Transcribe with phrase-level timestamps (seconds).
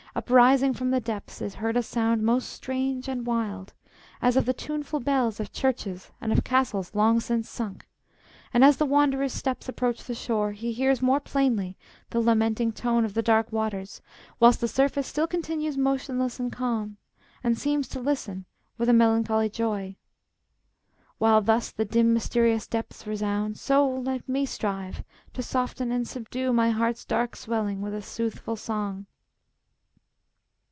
[0.13, 3.71] Uprising from the depths, is heard a sound Most strange and wild,
[4.21, 7.87] as of the tuneful bells Of churches and of castles long since sunk;
[8.53, 11.77] And as the wanderer's steps approach the shore, He hears more plainly
[12.09, 14.01] the lamenting tone Of the dark waters,
[14.37, 16.97] whilst the surface still Continues motionless and calm,
[17.41, 18.43] and seems To listen
[18.77, 19.95] with a melancholy joy,
[21.19, 25.05] While thus the dim mysterious depths resound; So let me strive
[25.35, 29.05] to soften and subdue My heart's dark swelling with a soothful song.